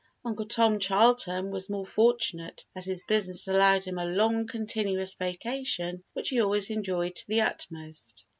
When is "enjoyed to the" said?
6.71-7.41